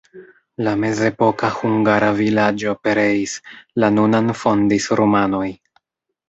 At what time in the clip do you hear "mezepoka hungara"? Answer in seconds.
0.83-2.09